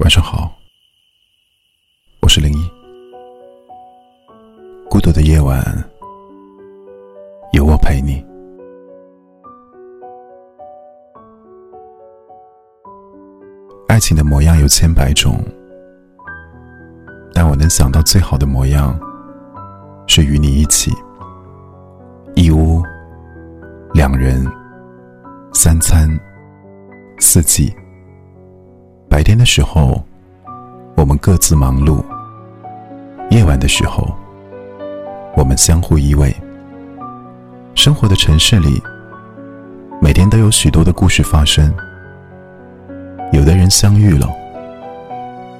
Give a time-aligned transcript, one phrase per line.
[0.00, 0.52] 晚上好，
[2.20, 2.70] 我是零一。
[4.90, 5.64] 孤独的夜晚，
[7.52, 8.22] 有我陪你。
[13.88, 15.42] 爱情的模样有千百种，
[17.32, 19.00] 但我能想到最好的模样，
[20.06, 20.92] 是与你一起，
[22.34, 22.82] 一屋，
[23.94, 24.46] 两人，
[25.54, 26.06] 三餐，
[27.18, 27.74] 四季。
[29.16, 30.04] 白天的时候，
[30.94, 32.04] 我们各自忙碌；
[33.30, 34.14] 夜晚的时候，
[35.34, 36.30] 我们相互依偎。
[37.74, 38.78] 生活的城市里，
[40.02, 41.74] 每天都有许多的故事发生。
[43.32, 44.30] 有的人相遇了，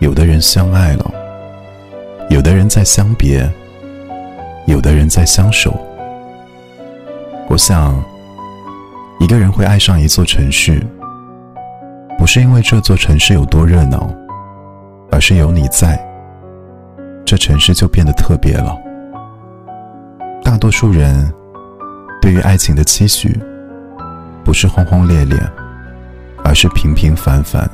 [0.00, 1.10] 有的人相爱了，
[2.28, 3.50] 有的人在相别，
[4.66, 5.74] 有的人在相守。
[7.48, 7.98] 我想，
[9.18, 10.86] 一个人会爱上一座城市。
[12.26, 14.12] 不是因为这座城市有多热闹，
[15.12, 15.96] 而是有你在，
[17.24, 18.76] 这城市就变得特别了。
[20.42, 21.32] 大多数人
[22.20, 23.40] 对于爱情的期许，
[24.44, 25.38] 不是轰轰烈烈，
[26.42, 27.70] 而是平平凡凡。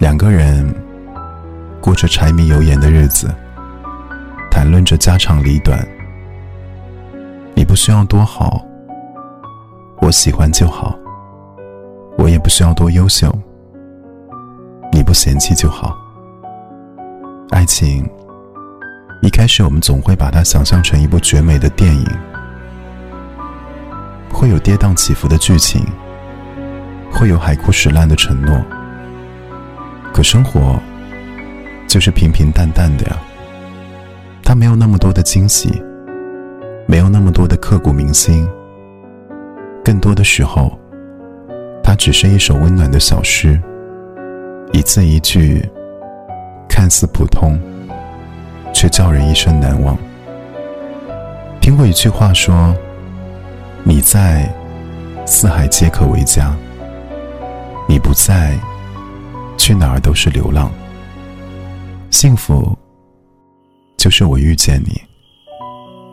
[0.00, 0.68] 两个人
[1.80, 3.32] 过着柴米油盐的日子，
[4.50, 5.86] 谈论着家长里短。
[7.54, 8.60] 你不需要多好，
[10.00, 10.98] 我喜欢就好。
[12.28, 13.34] 我也不需要多优秀，
[14.92, 15.96] 你不嫌弃就好。
[17.48, 18.06] 爱情
[19.22, 22.06] 一开始，我们总会把它想象成一部绝美的电影，
[24.30, 25.82] 会有跌宕起伏的剧情，
[27.10, 28.62] 会有海枯石烂的承诺。
[30.12, 30.78] 可生活
[31.86, 33.16] 就是平平淡淡的呀，
[34.44, 35.82] 它没有那么多的惊喜，
[36.86, 38.46] 没有那么多的刻骨铭心，
[39.82, 40.78] 更多的时候。
[41.88, 43.58] 它只是一首温暖的小诗，
[44.74, 45.66] 一字一句，
[46.68, 47.58] 看似普通，
[48.74, 49.96] 却叫人一生难忘。
[51.62, 52.76] 听过一句话说
[53.84, 54.54] ：“你在，
[55.24, 56.54] 四海皆可为家；
[57.88, 58.54] 你不在，
[59.56, 60.70] 去哪儿都是流浪。”
[62.12, 62.76] 幸福，
[63.96, 65.00] 就是我遇见你，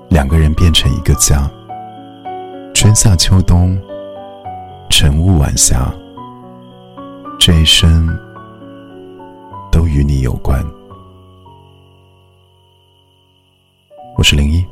[0.07, 1.51] 两个人变成一个家，
[2.73, 3.77] 春夏秋冬。
[4.97, 5.93] 晨雾晚霞，
[7.37, 8.07] 这一生
[9.69, 10.65] 都与你有关。
[14.17, 14.65] 我是零一。